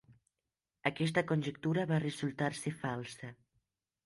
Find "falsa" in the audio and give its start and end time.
2.81-3.31